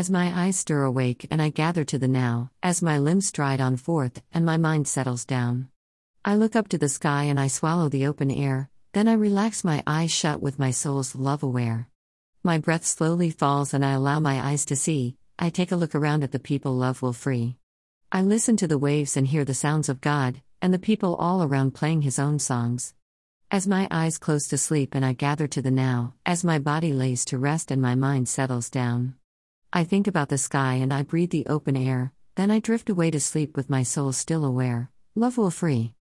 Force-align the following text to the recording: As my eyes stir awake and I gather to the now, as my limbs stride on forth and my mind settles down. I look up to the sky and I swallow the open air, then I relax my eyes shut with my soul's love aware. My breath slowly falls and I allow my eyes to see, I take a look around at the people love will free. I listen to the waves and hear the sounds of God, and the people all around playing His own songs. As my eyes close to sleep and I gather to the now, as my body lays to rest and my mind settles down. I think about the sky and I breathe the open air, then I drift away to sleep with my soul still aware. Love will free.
As 0.00 0.08
my 0.08 0.32
eyes 0.34 0.56
stir 0.56 0.84
awake 0.84 1.26
and 1.30 1.42
I 1.42 1.50
gather 1.50 1.84
to 1.84 1.98
the 1.98 2.08
now, 2.08 2.50
as 2.62 2.80
my 2.80 2.96
limbs 2.96 3.26
stride 3.26 3.60
on 3.60 3.76
forth 3.76 4.22
and 4.32 4.46
my 4.46 4.56
mind 4.56 4.88
settles 4.88 5.26
down. 5.26 5.68
I 6.24 6.36
look 6.36 6.56
up 6.56 6.68
to 6.68 6.78
the 6.78 6.88
sky 6.88 7.24
and 7.24 7.38
I 7.38 7.48
swallow 7.48 7.90
the 7.90 8.06
open 8.06 8.30
air, 8.30 8.70
then 8.94 9.08
I 9.08 9.12
relax 9.12 9.62
my 9.62 9.82
eyes 9.86 10.10
shut 10.10 10.40
with 10.40 10.58
my 10.58 10.70
soul's 10.70 11.14
love 11.14 11.42
aware. 11.42 11.90
My 12.42 12.56
breath 12.56 12.86
slowly 12.86 13.28
falls 13.28 13.74
and 13.74 13.84
I 13.84 13.92
allow 13.92 14.20
my 14.20 14.40
eyes 14.40 14.64
to 14.72 14.74
see, 14.74 15.16
I 15.38 15.50
take 15.50 15.70
a 15.70 15.76
look 15.76 15.94
around 15.94 16.24
at 16.24 16.32
the 16.32 16.38
people 16.38 16.72
love 16.72 17.02
will 17.02 17.12
free. 17.12 17.58
I 18.10 18.22
listen 18.22 18.56
to 18.56 18.66
the 18.66 18.78
waves 18.78 19.18
and 19.18 19.26
hear 19.26 19.44
the 19.44 19.52
sounds 19.52 19.90
of 19.90 20.00
God, 20.00 20.40
and 20.62 20.72
the 20.72 20.78
people 20.78 21.14
all 21.16 21.42
around 21.42 21.72
playing 21.72 22.00
His 22.00 22.18
own 22.18 22.38
songs. 22.38 22.94
As 23.50 23.66
my 23.66 23.86
eyes 23.90 24.16
close 24.16 24.48
to 24.48 24.56
sleep 24.56 24.94
and 24.94 25.04
I 25.04 25.12
gather 25.12 25.46
to 25.48 25.60
the 25.60 25.70
now, 25.70 26.14
as 26.24 26.42
my 26.42 26.58
body 26.58 26.94
lays 26.94 27.22
to 27.26 27.36
rest 27.36 27.70
and 27.70 27.82
my 27.82 27.94
mind 27.94 28.30
settles 28.30 28.70
down. 28.70 29.16
I 29.72 29.84
think 29.84 30.08
about 30.08 30.30
the 30.30 30.38
sky 30.38 30.74
and 30.74 30.92
I 30.92 31.02
breathe 31.02 31.30
the 31.30 31.46
open 31.46 31.76
air, 31.76 32.12
then 32.34 32.50
I 32.50 32.58
drift 32.58 32.90
away 32.90 33.12
to 33.12 33.20
sleep 33.20 33.56
with 33.56 33.70
my 33.70 33.84
soul 33.84 34.12
still 34.12 34.44
aware. 34.44 34.90
Love 35.14 35.38
will 35.38 35.50
free. 35.50 35.88